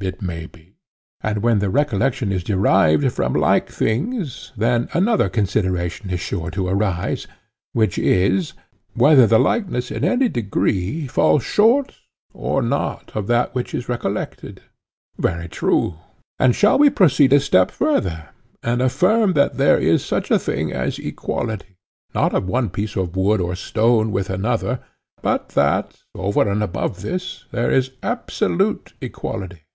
It 0.00 0.22
may 0.22 0.46
be. 0.46 0.78
And 1.22 1.42
when 1.42 1.58
the 1.58 1.68
recollection 1.68 2.32
is 2.32 2.42
derived 2.42 3.12
from 3.12 3.34
like 3.34 3.68
things, 3.70 4.50
then 4.56 4.88
another 4.94 5.28
consideration 5.28 6.08
is 6.08 6.18
sure 6.18 6.50
to 6.52 6.66
arise, 6.66 7.26
which 7.74 7.98
is—whether 7.98 9.26
the 9.26 9.38
likeness 9.38 9.90
in 9.90 10.02
any 10.02 10.30
degree 10.30 11.06
falls 11.06 11.42
short 11.42 11.94
or 12.32 12.62
not 12.62 13.12
of 13.14 13.26
that 13.26 13.54
which 13.54 13.74
is 13.74 13.90
recollected? 13.90 14.62
Very 15.18 15.46
true, 15.46 15.88
he 15.90 15.90
said. 15.90 15.96
And 16.38 16.54
shall 16.56 16.78
we 16.78 16.88
proceed 16.88 17.34
a 17.34 17.38
step 17.40 17.70
further, 17.70 18.30
and 18.62 18.80
affirm 18.80 19.34
that 19.34 19.58
there 19.58 19.78
is 19.78 20.02
such 20.02 20.30
a 20.30 20.38
thing 20.38 20.72
as 20.72 20.98
equality, 20.98 21.76
not 22.14 22.32
of 22.34 22.48
one 22.48 22.70
piece 22.70 22.96
of 22.96 23.14
wood 23.14 23.42
or 23.42 23.54
stone 23.56 24.10
with 24.10 24.30
another, 24.30 24.80
but 25.20 25.50
that, 25.50 25.98
over 26.14 26.48
and 26.50 26.62
above 26.62 27.02
this, 27.02 27.44
there 27.50 27.70
is 27.70 27.90
absolute 28.02 28.94
equality? 29.02 29.64